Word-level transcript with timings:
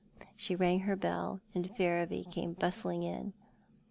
She 0.35 0.55
rang 0.55 0.79
her 0.79 0.95
bell, 0.95 1.41
and 1.53 1.69
Ferriby 1.77 2.23
came 2.31 2.53
bustling 2.53 3.03
in. 3.03 3.33